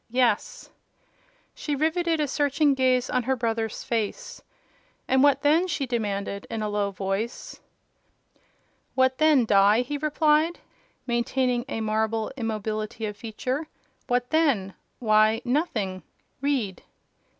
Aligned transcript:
"Yes." 0.09 0.71
She 1.53 1.75
riveted 1.75 2.19
a 2.19 2.27
searching 2.27 2.73
gaze 2.73 3.07
on 3.07 3.21
her 3.21 3.35
brother's 3.35 3.83
face. 3.83 4.41
"And 5.07 5.21
what 5.21 5.43
then?" 5.43 5.67
she 5.67 5.85
demanded, 5.85 6.47
in 6.49 6.63
a 6.63 6.69
low 6.69 6.89
voice. 6.89 7.59
"What 8.95 9.19
then, 9.19 9.45
Die?" 9.45 9.81
he 9.81 9.99
replied, 9.99 10.57
maintaining 11.05 11.65
a 11.69 11.81
marble 11.81 12.31
immobility 12.35 13.05
of 13.05 13.15
feature. 13.15 13.67
"What 14.07 14.31
then? 14.31 14.73
Why—nothing. 14.97 16.01
Read." 16.41 16.81